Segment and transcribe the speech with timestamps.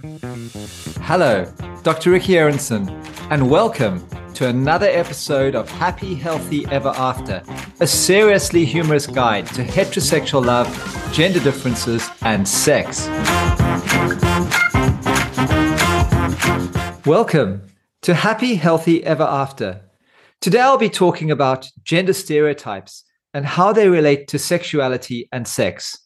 [0.00, 1.44] Hello,
[1.82, 2.12] Dr.
[2.12, 2.88] Ricky Arenson,
[3.30, 7.42] and welcome to another episode of Happy Healthy Ever After,
[7.80, 10.68] a seriously humorous guide to heterosexual love,
[11.12, 13.08] gender differences, and sex.
[17.04, 17.62] Welcome
[18.02, 19.80] to Happy Healthy Ever After.
[20.40, 23.02] Today I'll be talking about gender stereotypes
[23.34, 25.98] and how they relate to sexuality and sex.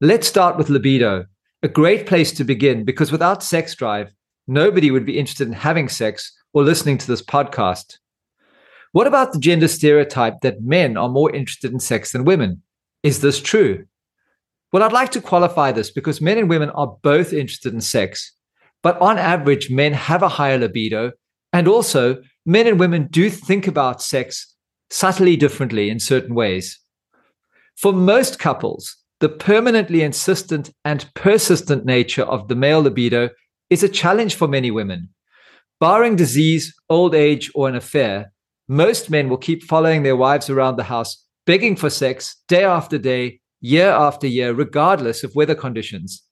[0.00, 1.26] Let's start with libido,
[1.62, 4.12] a great place to begin because without sex drive,
[4.46, 7.98] nobody would be interested in having sex or listening to this podcast.
[8.92, 12.62] What about the gender stereotype that men are more interested in sex than women?
[13.02, 13.86] Is this true?
[14.72, 18.32] Well, I'd like to qualify this because men and women are both interested in sex,
[18.82, 21.12] but on average, men have a higher libido,
[21.52, 24.54] and also men and women do think about sex
[24.90, 26.78] subtly differently in certain ways.
[27.76, 33.28] For most couples, the permanently insistent and persistent nature of the male libido
[33.68, 35.10] is a challenge for many women.
[35.78, 38.32] Barring disease, old age, or an affair,
[38.68, 42.98] most men will keep following their wives around the house, begging for sex day after
[42.98, 46.22] day, year after year, regardless of weather conditions.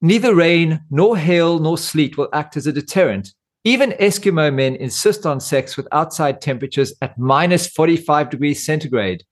[0.00, 3.34] Neither rain, nor hail, nor sleet will act as a deterrent.
[3.64, 9.24] Even Eskimo men insist on sex with outside temperatures at minus 45 degrees centigrade.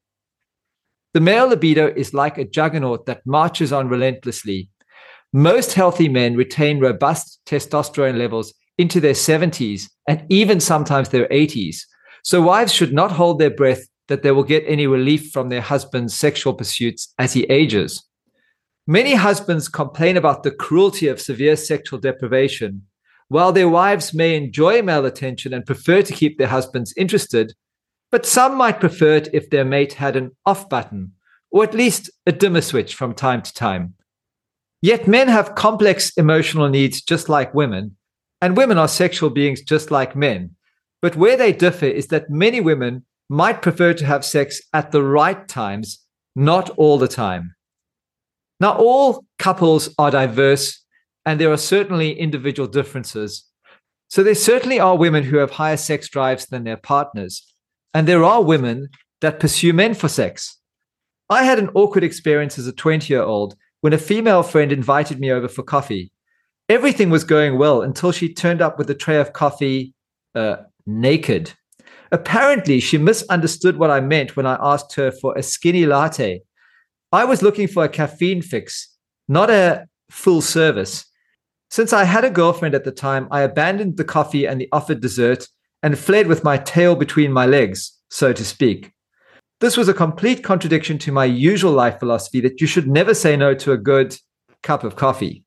[1.14, 4.68] The male libido is like a juggernaut that marches on relentlessly.
[5.32, 11.78] Most healthy men retain robust testosterone levels into their 70s and even sometimes their 80s.
[12.22, 15.60] So wives should not hold their breath that they will get any relief from their
[15.60, 18.04] husband's sexual pursuits as he ages.
[18.86, 22.86] Many husbands complain about the cruelty of severe sexual deprivation.
[23.28, 27.52] While their wives may enjoy male attention and prefer to keep their husbands interested,
[28.10, 31.12] but some might prefer it if their mate had an off button,
[31.50, 33.94] or at least a dimmer switch from time to time.
[34.80, 37.96] Yet men have complex emotional needs just like women,
[38.40, 40.54] and women are sexual beings just like men.
[41.02, 45.02] But where they differ is that many women might prefer to have sex at the
[45.02, 46.04] right times,
[46.34, 47.54] not all the time.
[48.60, 50.82] Now, all couples are diverse,
[51.24, 53.44] and there are certainly individual differences.
[54.08, 57.47] So, there certainly are women who have higher sex drives than their partners.
[57.94, 58.88] And there are women
[59.20, 60.58] that pursue men for sex.
[61.30, 65.20] I had an awkward experience as a 20 year old when a female friend invited
[65.20, 66.10] me over for coffee.
[66.68, 69.94] Everything was going well until she turned up with a tray of coffee
[70.34, 70.56] uh,
[70.86, 71.52] naked.
[72.10, 76.42] Apparently, she misunderstood what I meant when I asked her for a skinny latte.
[77.12, 78.96] I was looking for a caffeine fix,
[79.28, 81.04] not a full service.
[81.70, 85.00] Since I had a girlfriend at the time, I abandoned the coffee and the offered
[85.00, 85.48] dessert
[85.82, 88.92] and fled with my tail between my legs, so to speak.
[89.60, 93.36] This was a complete contradiction to my usual life philosophy that you should never say
[93.36, 94.16] no to a good
[94.62, 95.44] cup of coffee.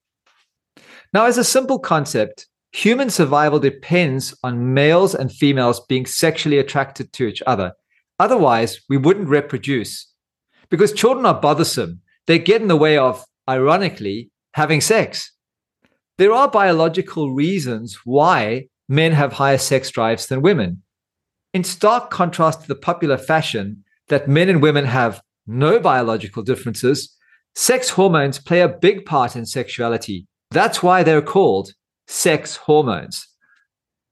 [1.14, 7.12] Now, as a simple concept, human survival depends on males and females being sexually attracted
[7.14, 7.74] to each other.
[8.20, 10.08] Otherwise, we wouldn't reproduce.
[10.70, 15.31] Because children are bothersome, they get in the way of, ironically, having sex.
[16.18, 20.84] There are biological reasons why men have higher sex drives than women.
[21.53, 27.16] In stark contrast to the popular fashion that men and women have no biological differences,
[27.56, 30.28] sex hormones play a big part in sexuality.
[30.52, 31.72] That's why they're called
[32.07, 33.25] sex hormones.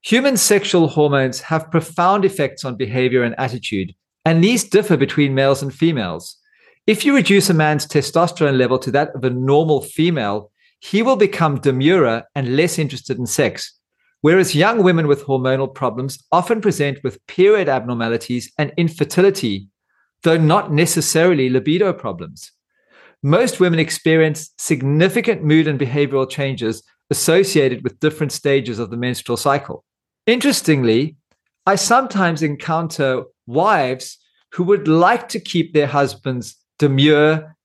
[0.03, 5.61] Human sexual hormones have profound effects on behavior and attitude, and these differ between males
[5.61, 6.37] and females.
[6.87, 11.17] If you reduce a man's testosterone level to that of a normal female, he will
[11.17, 13.78] become demurer and less interested in sex.
[14.21, 19.69] Whereas young women with hormonal problems often present with period abnormalities and infertility,
[20.23, 22.51] though not necessarily libido problems.
[23.23, 29.37] Most women experience significant mood and behavioral changes associated with different stages of the menstrual
[29.37, 29.83] cycle.
[30.25, 31.15] Interestingly,
[31.65, 34.17] I sometimes encounter wives
[34.53, 37.55] who would like to keep their husbands demure,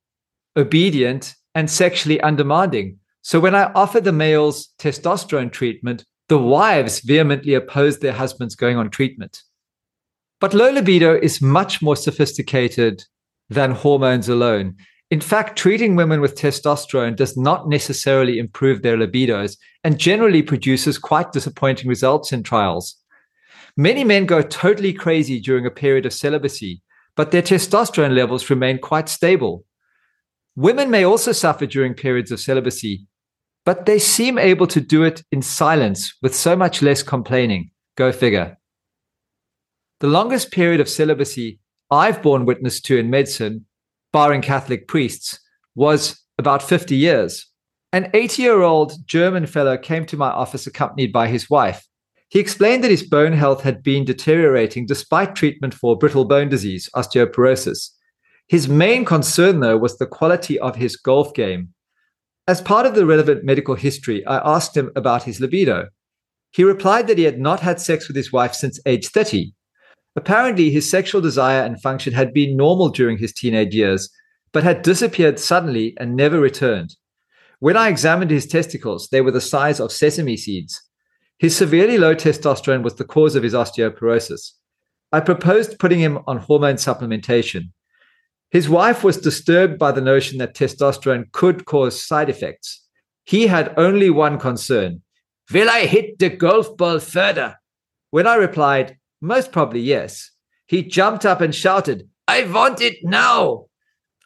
[0.56, 2.98] obedient, and sexually undemanding.
[3.22, 8.76] So when I offer the males testosterone treatment, the wives vehemently opposed their husbands going
[8.76, 9.43] on treatment.
[10.41, 13.05] But low libido is much more sophisticated
[13.49, 14.76] than hormones alone.
[15.11, 20.99] In fact, treating women with testosterone does not necessarily improve their libidos and generally produces
[20.99, 22.97] quite disappointing results in trials.
[23.77, 26.82] Many men go totally crazy during a period of celibacy,
[27.17, 29.65] but their testosterone levels remain quite stable.
[30.56, 33.06] Women may also suffer during periods of celibacy,
[33.64, 37.70] but they seem able to do it in silence with so much less complaining.
[37.96, 38.58] Go figure.
[40.00, 43.66] The longest period of celibacy I've borne witness to in medicine,
[44.12, 45.38] barring Catholic priests,
[45.75, 47.46] was about 50 years.
[47.93, 51.87] An 80 year old German fellow came to my office accompanied by his wife.
[52.28, 56.90] He explained that his bone health had been deteriorating despite treatment for brittle bone disease,
[56.96, 57.90] osteoporosis.
[58.49, 61.72] His main concern, though, was the quality of his golf game.
[62.46, 65.88] As part of the relevant medical history, I asked him about his libido.
[66.50, 69.55] He replied that he had not had sex with his wife since age 30.
[70.14, 74.11] Apparently, his sexual desire and function had been normal during his teenage years,
[74.52, 76.94] but had disappeared suddenly and never returned.
[77.61, 80.82] When I examined his testicles, they were the size of sesame seeds.
[81.38, 84.52] His severely low testosterone was the cause of his osteoporosis.
[85.12, 87.70] I proposed putting him on hormone supplementation.
[88.55, 92.87] His wife was disturbed by the notion that testosterone could cause side effects.
[93.25, 95.03] He had only one concern
[95.53, 97.56] Will I hit the golf ball further?
[98.12, 100.31] When I replied, Most probably yes,
[100.69, 103.65] he jumped up and shouted, I want it now.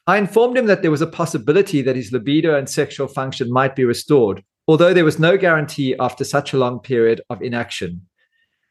[0.06, 3.74] I informed him that there was a possibility that his libido and sexual function might
[3.74, 8.02] be restored, although there was no guarantee after such a long period of inaction.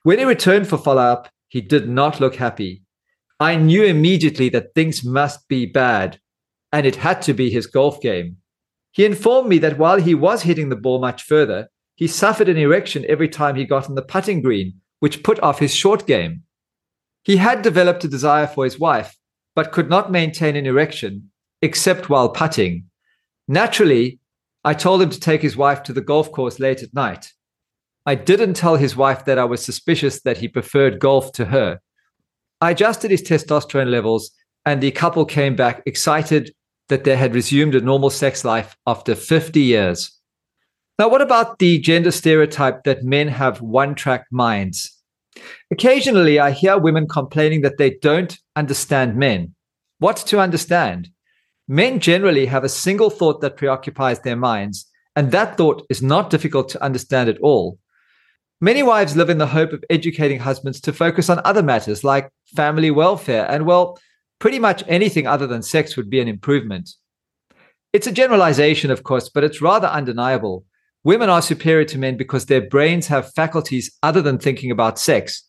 [0.04, 2.83] When he returned for follow up, he did not look happy.
[3.39, 6.19] I knew immediately that things must be bad,
[6.71, 8.37] and it had to be his golf game.
[8.91, 12.57] He informed me that while he was hitting the ball much further, he suffered an
[12.57, 16.43] erection every time he got on the putting green, which put off his short game.
[17.23, 19.15] He had developed a desire for his wife,
[19.55, 21.31] but could not maintain an erection
[21.61, 22.85] except while putting.
[23.47, 24.19] Naturally,
[24.63, 27.33] I told him to take his wife to the golf course late at night.
[28.05, 31.81] I didn't tell his wife that I was suspicious that he preferred golf to her.
[32.59, 34.31] I adjusted his testosterone levels,
[34.65, 36.54] and the couple came back excited
[36.89, 40.12] that they had resumed a normal sex life after 50 years.
[40.98, 44.92] Now, what about the gender stereotype that men have one track minds?
[45.71, 49.54] Occasionally, I hear women complaining that they don't understand men.
[50.00, 51.09] What to understand?
[51.68, 56.31] Men generally have a single thought that preoccupies their minds, and that thought is not
[56.31, 57.77] difficult to understand at all.
[58.59, 62.31] Many wives live in the hope of educating husbands to focus on other matters like
[62.56, 64.00] family welfare, and well,
[64.39, 66.89] pretty much anything other than sex would be an improvement.
[67.94, 70.65] It's a generalization, of course, but it's rather undeniable.
[71.04, 75.44] Women are superior to men because their brains have faculties other than thinking about sex.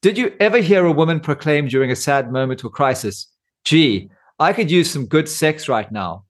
[0.00, 3.26] Did you ever hear a woman proclaim during a sad moment or crisis,
[3.64, 6.24] gee, I could use some good sex right now?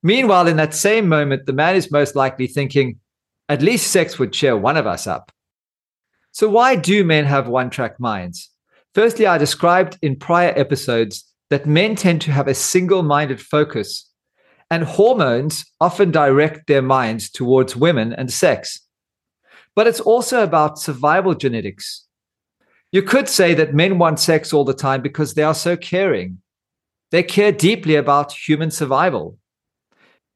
[0.00, 3.00] Meanwhile, in that same moment, the man is most likely thinking,
[3.48, 5.32] at least sex would cheer one of us up.
[6.36, 8.50] So, why do men have one track minds?
[8.94, 14.12] Firstly, I described in prior episodes that men tend to have a single minded focus,
[14.70, 18.82] and hormones often direct their minds towards women and sex.
[19.74, 22.04] But it's also about survival genetics.
[22.92, 26.42] You could say that men want sex all the time because they are so caring.
[27.12, 29.38] They care deeply about human survival.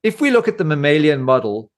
[0.02, 1.70] If we look at the mammalian model,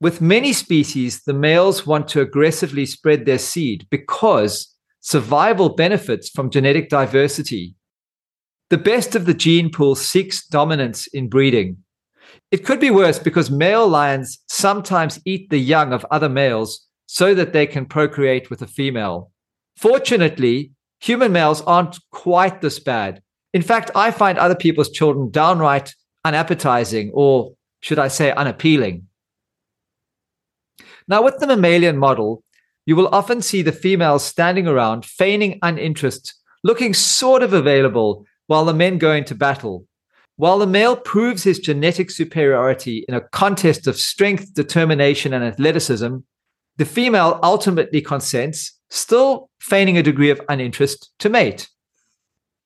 [0.00, 6.50] with many species, the males want to aggressively spread their seed because survival benefits from
[6.50, 7.74] genetic diversity.
[8.68, 11.78] The best of the gene pool seeks dominance in breeding.
[12.50, 17.34] It could be worse because male lions sometimes eat the young of other males so
[17.34, 19.30] that they can procreate with a female.
[19.76, 23.22] Fortunately, human males aren't quite this bad.
[23.54, 25.94] In fact, I find other people's children downright
[26.24, 29.06] unappetizing, or should I say, unappealing.
[31.08, 32.42] Now, with the mammalian model,
[32.84, 36.34] you will often see the females standing around, feigning uninterest,
[36.64, 39.86] looking sort of available while the men go into battle.
[40.36, 46.18] While the male proves his genetic superiority in a contest of strength, determination, and athleticism,
[46.76, 51.68] the female ultimately consents still feigning a degree of uninterest to mate.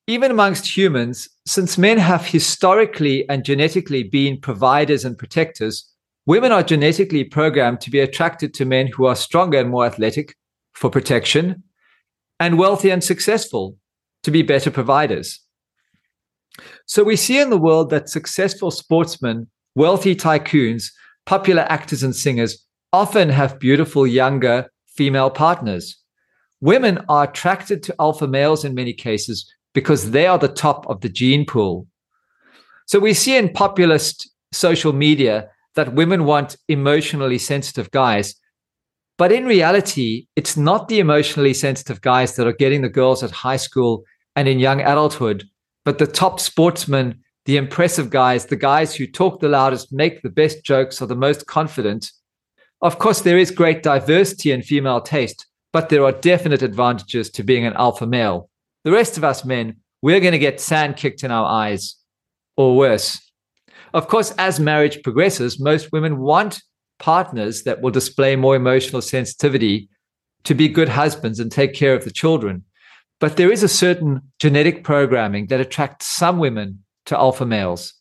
[0.06, 5.89] Even amongst humans, since men have historically and genetically been providers and protectors,
[6.30, 10.36] women are genetically programmed to be attracted to men who are stronger and more athletic
[10.74, 11.64] for protection,
[12.38, 13.76] and wealthy and successful
[14.22, 15.40] to be better providers.
[16.86, 20.92] So we see in the world that successful sportsmen, wealthy tycoons,
[21.26, 25.96] popular actors and singers often have beautiful younger female partners.
[26.60, 31.00] Women are attracted to alpha males in many cases because they are the top of
[31.00, 31.88] the gene pool.
[32.86, 38.34] So we see in populist social media that women want emotionally sensitive guys.
[39.18, 43.30] But in reality, it's not the emotionally sensitive guys that are getting the girls at
[43.30, 45.44] high school and in young adulthood,
[45.84, 50.30] but the top sportsmen, the impressive guys, the guys who talk the loudest, make the
[50.30, 52.10] best jokes, are the most confident.
[52.82, 57.42] Of course, there is great diversity in female taste, but there are definite advantages to
[57.42, 58.48] being an alpha male.
[58.84, 61.96] The rest of us men, we're going to get sand kicked in our eyes
[62.56, 63.20] or worse.
[63.92, 66.62] Of course, as marriage progresses, most women want
[66.98, 69.88] partners that will display more emotional sensitivity
[70.44, 72.64] to be good husbands and take care of the children.
[73.18, 77.94] But there is a certain genetic programming that attracts some women to alpha males.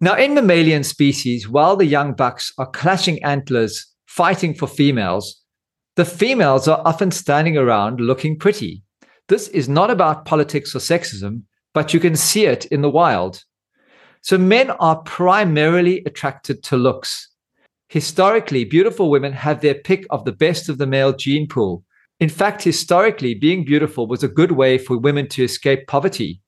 [0.00, 5.40] Now, in mammalian species, while the young bucks are clashing antlers, fighting for females,
[5.96, 8.82] the females are often standing around looking pretty.
[9.28, 11.42] This is not about politics or sexism,
[11.72, 13.44] but you can see it in the wild.
[14.24, 17.28] So, men are primarily attracted to looks.
[17.90, 21.84] Historically, beautiful women have their pick of the best of the male gene pool.
[22.20, 26.40] In fact, historically, being beautiful was a good way for women to escape poverty.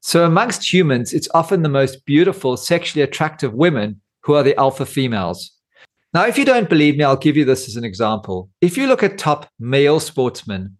[0.00, 4.86] So, amongst humans, it's often the most beautiful, sexually attractive women who are the alpha
[4.86, 5.50] females.
[6.14, 8.48] Now, if you don't believe me, I'll give you this as an example.
[8.62, 10.78] If you look at top male sportsmen,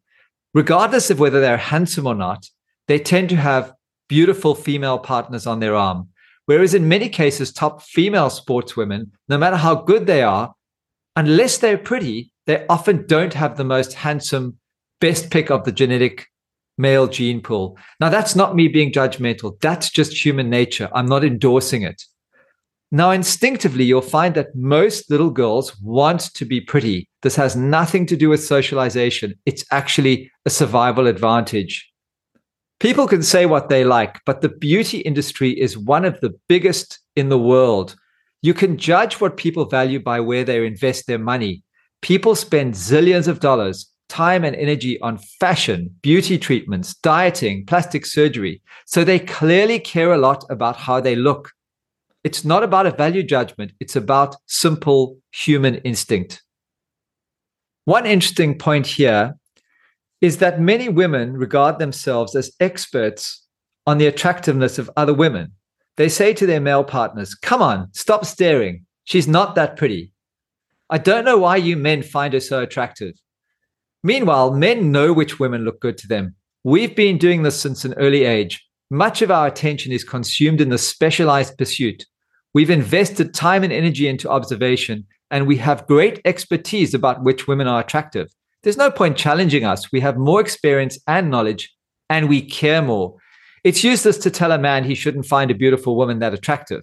[0.55, 2.49] regardless of whether they're handsome or not,
[2.89, 3.75] they tend to have
[4.09, 6.09] beautiful female partners on their arm.
[6.53, 10.53] Whereas in many cases, top female sportswomen, no matter how good they are,
[11.17, 14.59] unless they're pretty, they often don't have the most handsome,
[15.01, 16.27] best pick of the genetic
[16.77, 17.79] male gene pool.
[18.01, 19.59] Now, that's not me being judgmental.
[19.63, 20.91] That's just human nature.
[20.95, 22.03] I'm not endorsing it.
[22.91, 27.09] Now, instinctively, you'll find that most little girls want to be pretty.
[27.23, 29.37] This has nothing to do with socialization.
[29.47, 31.91] It's actually a survival advantage.
[32.83, 36.99] People can say what they like, but the beauty industry is one of the biggest
[37.15, 37.95] in the world.
[38.43, 41.63] You can judge what people value by where they invest their money.
[42.01, 48.61] People spend zillions of dollars, time and energy on fashion, beauty treatments, dieting, plastic surgery.
[48.87, 51.53] So they clearly care a lot about how they look.
[52.25, 56.43] It's not about a value judgment, it's about simple human instinct.
[57.85, 59.37] One interesting point here
[60.23, 63.45] is that many women regard themselves as experts
[63.87, 65.53] on the attractiveness of other women.
[65.97, 68.87] They say to their male partners, Come on, stop staring.
[69.05, 70.13] She's not that pretty.
[70.89, 73.15] I don't know why you men find her so attractive.
[74.05, 76.37] Meanwhile, men know which women look good to them.
[76.65, 78.65] We've been doing this since an early age.
[78.91, 82.07] Much of our attention is consumed in the specialized pursuit.
[82.55, 87.67] We've invested time and energy into observation, and we have great expertise about which women
[87.67, 88.29] are attractive.
[88.63, 89.91] There's no point challenging us.
[89.91, 91.75] We have more experience and knowledge,
[92.09, 93.17] and we care more.
[93.65, 96.83] It's useless to tell a man he shouldn't find a beautiful woman that attractive.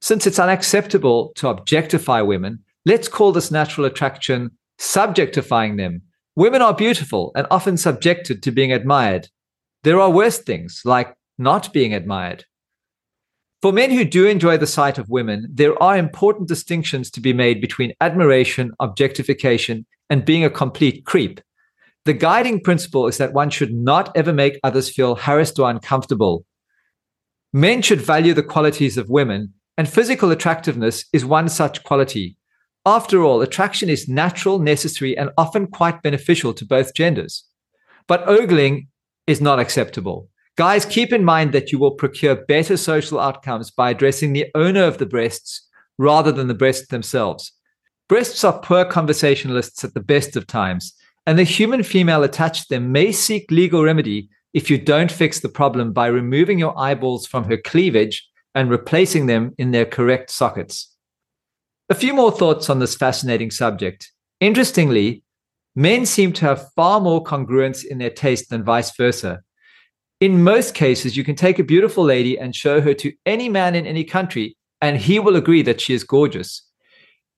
[0.00, 4.50] Since it's unacceptable to objectify women, let's call this natural attraction
[4.80, 6.02] subjectifying them.
[6.36, 9.28] Women are beautiful and often subjected to being admired.
[9.82, 12.44] There are worse things, like not being admired.
[13.62, 17.32] For men who do enjoy the sight of women, there are important distinctions to be
[17.32, 21.40] made between admiration, objectification, and being a complete creep.
[22.04, 26.44] The guiding principle is that one should not ever make others feel harassed or uncomfortable.
[27.52, 32.36] Men should value the qualities of women, and physical attractiveness is one such quality.
[32.86, 37.44] After all, attraction is natural, necessary, and often quite beneficial to both genders.
[38.06, 38.88] But ogling
[39.26, 40.28] is not acceptable.
[40.56, 44.84] Guys, keep in mind that you will procure better social outcomes by addressing the owner
[44.84, 47.52] of the breasts rather than the breasts themselves.
[48.10, 50.94] Breasts are poor conversationalists at the best of times,
[51.26, 55.38] and the human female attached to them may seek legal remedy if you don't fix
[55.38, 60.28] the problem by removing your eyeballs from her cleavage and replacing them in their correct
[60.30, 60.92] sockets.
[61.88, 64.10] A few more thoughts on this fascinating subject.
[64.40, 65.22] Interestingly,
[65.76, 69.42] men seem to have far more congruence in their taste than vice versa.
[70.18, 73.76] In most cases, you can take a beautiful lady and show her to any man
[73.76, 76.66] in any country, and he will agree that she is gorgeous.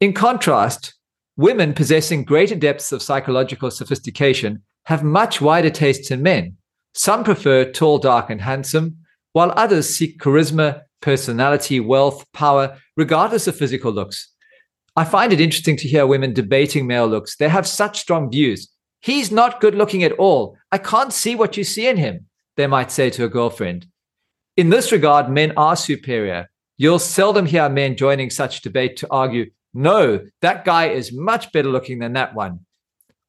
[0.02, 0.94] In contrast,
[1.36, 6.56] women possessing greater depths of psychological sophistication have much wider tastes than men.
[6.92, 8.96] Some prefer tall, dark, and handsome,
[9.32, 14.28] while others seek charisma, personality, wealth, power, regardless of physical looks.
[14.96, 17.36] I find it interesting to hear women debating male looks.
[17.36, 18.72] They have such strong views.
[19.02, 20.58] He's not good looking at all.
[20.72, 23.86] I can't see what you see in him, they might say to a girlfriend.
[24.56, 26.50] In this regard, men are superior.
[26.76, 31.68] You'll seldom hear men joining such debate to argue no, that guy is much better
[31.68, 32.60] looking than that one.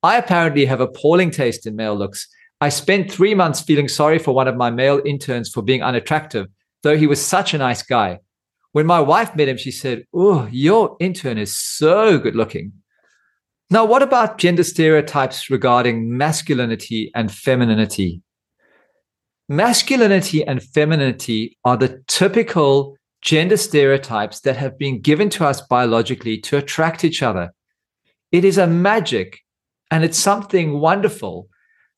[0.01, 2.27] I apparently have appalling taste in male looks.
[2.59, 6.47] I spent three months feeling sorry for one of my male interns for being unattractive,
[6.81, 8.19] though he was such a nice guy.
[8.73, 12.73] When my wife met him, she said, Oh, your intern is so good looking.
[13.69, 18.21] Now, what about gender stereotypes regarding masculinity and femininity?
[19.47, 26.37] Masculinity and femininity are the typical gender stereotypes that have been given to us biologically
[26.37, 27.53] to attract each other.
[28.31, 29.39] It is a magic
[29.89, 31.47] and it's something wonderful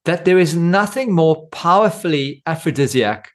[0.05, 3.32] that there is nothing more powerfully aphrodisiac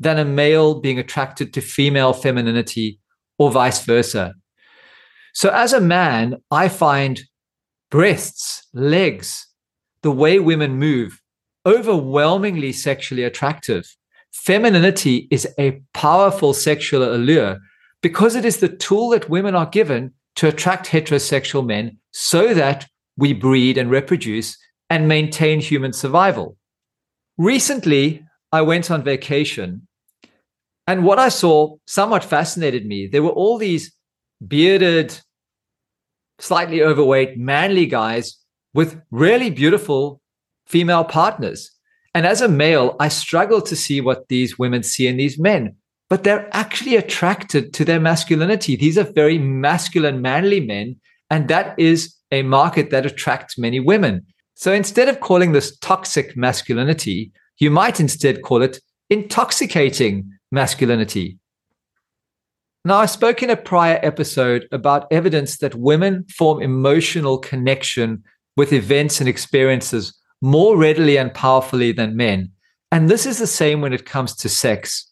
[0.00, 2.98] than a male being attracted to female femininity
[3.38, 4.34] or vice versa.
[5.34, 7.20] So, as a man, I find
[7.90, 9.46] breasts, legs,
[10.02, 11.20] the way women move,
[11.66, 13.84] overwhelmingly sexually attractive.
[14.34, 17.60] Femininity is a powerful sexual allure
[18.02, 22.86] because it is the tool that women are given to attract heterosexual men so that
[23.16, 24.58] we breed and reproduce
[24.90, 26.58] and maintain human survival.
[27.38, 29.86] Recently, I went on vacation,
[30.86, 33.06] and what I saw somewhat fascinated me.
[33.06, 33.92] There were all these
[34.46, 35.18] bearded,
[36.38, 38.36] slightly overweight, manly guys
[38.74, 40.20] with really beautiful
[40.66, 41.70] female partners.
[42.14, 45.74] And as a male, I struggle to see what these women see in these men,
[46.08, 48.76] but they're actually attracted to their masculinity.
[48.76, 50.96] These are very masculine, manly men.
[51.28, 54.24] And that is a market that attracts many women.
[54.54, 58.80] So instead of calling this toxic masculinity, you might instead call it
[59.10, 61.38] intoxicating masculinity.
[62.84, 68.22] Now, I spoke in a prior episode about evidence that women form emotional connection
[68.56, 72.52] with events and experiences more readily and powerfully than men.
[72.92, 75.10] And this is the same when it comes to sex.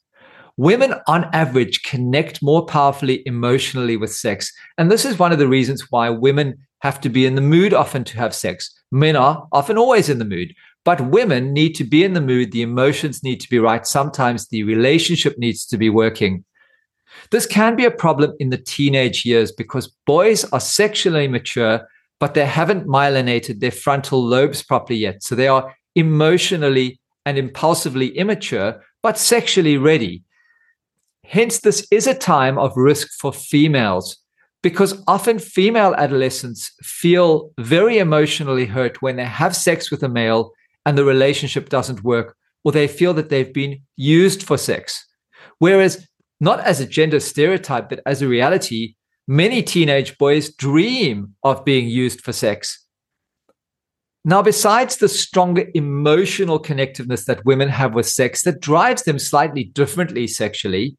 [0.59, 4.53] Women, on average, connect more powerfully emotionally with sex.
[4.77, 7.73] And this is one of the reasons why women have to be in the mood
[7.73, 8.71] often to have sex.
[8.91, 12.53] Men are often always in the mood, but women need to be in the mood.
[12.53, 13.87] The emotions need to be right.
[13.87, 16.45] Sometimes the relationship needs to be working.
[17.31, 21.89] This can be a problem in the teenage years because boys are sexually mature,
[22.23, 25.25] but they haven't myelinated their frontal lobes properly yet.
[25.25, 30.23] So they are emotionally and impulsively immature, but sexually ready.
[31.25, 34.19] Hence, this is a time of risk for females
[34.63, 40.53] because often female adolescents feel very emotionally hurt when they have sex with a male
[40.87, 45.05] and the relationship doesn't work, or they feel that they've been used for sex.
[45.59, 46.07] Whereas,
[46.41, 48.95] not as a gender stereotype, but as a reality,
[49.27, 52.79] many teenage boys dream of being used for sex.
[54.25, 59.65] Now, besides the stronger emotional connectiveness that women have with sex that drives them slightly
[59.65, 60.97] differently sexually,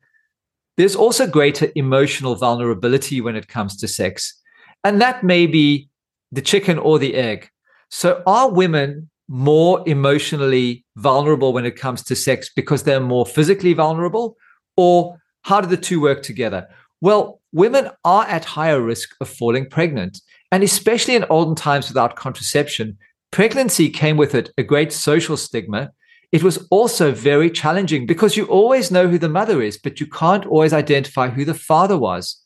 [0.75, 4.41] there's also greater emotional vulnerability when it comes to sex.
[4.83, 5.89] And that may be
[6.31, 7.49] the chicken or the egg.
[7.89, 13.73] So, are women more emotionally vulnerable when it comes to sex because they're more physically
[13.73, 14.35] vulnerable?
[14.75, 16.67] Or how do the two work together?
[16.99, 20.19] Well, women are at higher risk of falling pregnant.
[20.51, 22.97] And especially in olden times without contraception,
[23.31, 25.91] pregnancy came with it a great social stigma
[26.33, 30.07] it was also very challenging because you always know who the mother is, but you
[30.07, 32.41] can't always identify who the father was.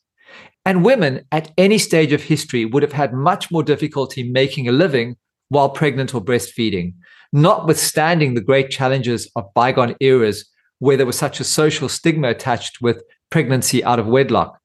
[0.66, 4.72] And women at any stage of history would have had much more difficulty making a
[4.72, 5.16] living
[5.48, 6.92] while pregnant or breastfeeding,
[7.32, 10.46] notwithstanding the great challenges of bygone eras
[10.80, 14.58] where there was such a social stigma attached with pregnancy out of wedlock.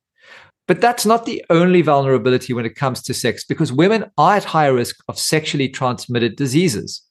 [0.67, 4.45] But that's not the only vulnerability when it comes to sex, because women are at
[4.45, 7.01] higher risk of sexually transmitted diseases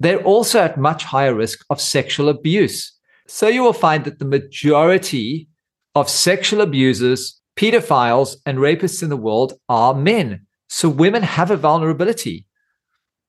[0.00, 2.92] they're also at much higher risk of sexual abuse.
[3.26, 5.48] So you will find that the majority
[5.94, 10.46] of sexual abusers, pedophiles, and rapists in the world are men.
[10.68, 12.46] So women have a vulnerability.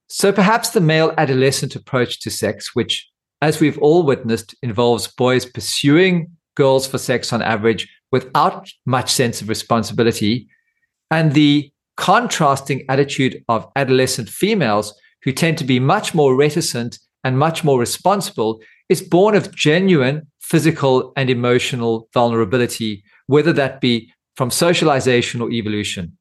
[0.08, 3.08] So perhaps the male adolescent approach to sex, which,
[3.42, 9.42] as we've all witnessed, involves boys pursuing girls for sex on average without much sense
[9.42, 10.48] of responsibility,
[11.12, 17.40] and the contrasting attitude of adolescent females who tend to be much more reticent and
[17.40, 24.52] much more responsible is born of genuine physical and emotional vulnerability, whether that be from
[24.52, 26.18] socialization or evolution.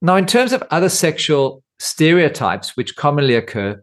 [0.00, 3.82] Now, in terms of other sexual stereotypes which commonly occur,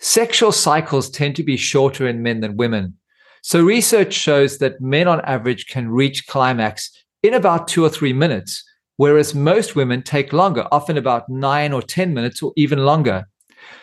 [0.00, 2.96] sexual cycles tend to be shorter in men than women.
[3.42, 6.90] So, research shows that men on average can reach climax
[7.22, 8.64] in about two or three minutes,
[8.96, 13.26] whereas most women take longer, often about nine or 10 minutes or even longer.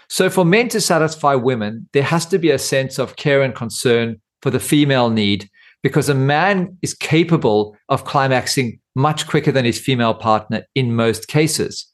[0.10, 3.56] So, for men to satisfy women, there has to be a sense of care and
[3.56, 5.50] concern for the female need
[5.84, 11.28] because a man is capable of climaxing much quicker than his female partner in most
[11.28, 11.86] cases.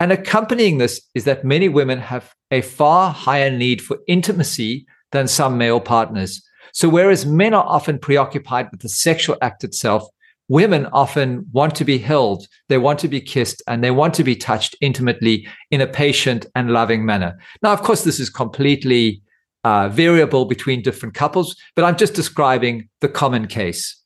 [0.00, 5.26] And accompanying this is that many women have a far higher need for intimacy than
[5.26, 6.42] some male partners.
[6.78, 10.08] So, whereas men are often preoccupied with the sexual act itself,
[10.46, 14.22] women often want to be held, they want to be kissed, and they want to
[14.22, 17.36] be touched intimately in a patient and loving manner.
[17.64, 19.20] Now, of course, this is completely
[19.64, 24.00] uh, variable between different couples, but I'm just describing the common case.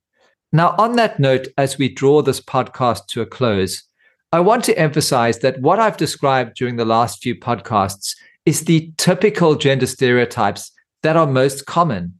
[0.51, 3.83] Now, on that note, as we draw this podcast to a close,
[4.33, 8.91] I want to emphasize that what I've described during the last few podcasts is the
[8.97, 12.15] typical gender stereotypes that are most common.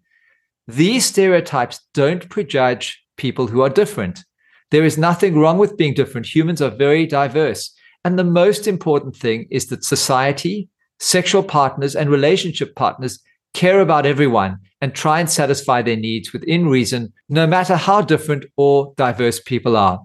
[0.69, 4.25] These stereotypes don't prejudge people who are different.
[4.71, 6.35] There is nothing wrong with being different.
[6.35, 7.75] Humans are very diverse.
[8.05, 13.21] And the most important thing is that society, sexual partners, and relationship partners
[13.55, 18.45] care about everyone and try and satisfy their needs within reason, no matter how different
[18.57, 20.01] or diverse people are.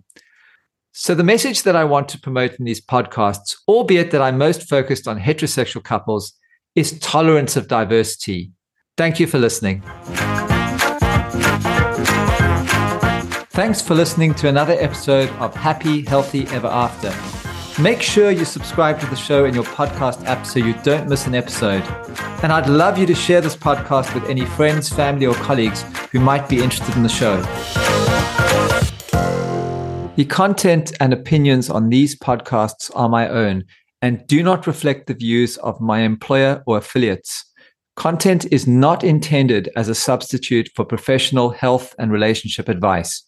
[0.92, 4.68] So, the message that I want to promote in these podcasts, albeit that I'm most
[4.68, 6.34] focused on heterosexual couples,
[6.76, 8.52] is tolerance of diversity.
[8.98, 9.84] Thank you for listening.
[13.58, 17.12] Thanks for listening to another episode of Happy, Healthy Ever After.
[17.82, 21.26] Make sure you subscribe to the show in your podcast app so you don't miss
[21.26, 21.82] an episode.
[22.44, 26.20] And I'd love you to share this podcast with any friends, family, or colleagues who
[26.20, 27.42] might be interested in the show.
[30.16, 33.64] The content and opinions on these podcasts are my own
[34.04, 37.44] and do not reflect the views of my employer or affiliates.
[37.96, 43.27] Content is not intended as a substitute for professional health and relationship advice.